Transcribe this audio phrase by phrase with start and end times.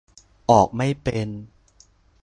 [0.51, 1.27] ออกไม่เป็น